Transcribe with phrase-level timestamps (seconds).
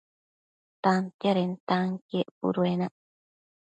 [0.83, 2.93] Tantiadentanquien puduenac